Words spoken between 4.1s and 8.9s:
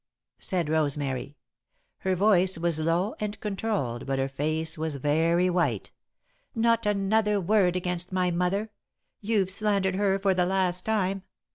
her face was very white. "Not another word against my mother.